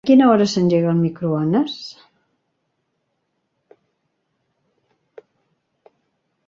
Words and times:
A 0.05 0.09
quina 0.09 0.27
hora 0.27 0.45
s'engega 0.51 0.91
el 0.91 1.01
microones? 1.01 1.75